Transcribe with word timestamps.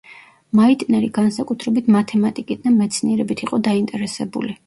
მაიტნერი 0.59 1.09
განსაკუთრებით 1.17 1.91
მათემატიკით 1.97 2.65
და 2.65 2.73
მეცნიერებით 2.79 3.47
იყო 3.47 3.63
დაინტერესებული. 3.71 4.59